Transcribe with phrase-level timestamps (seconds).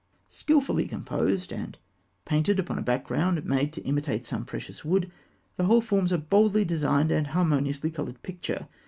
[0.31, 1.77] Skilfully composed, and
[2.25, 5.11] painted upon a background made to imitate some precious wood,
[5.57, 8.67] the whole forms a boldly designed and harmoniously coloured picture.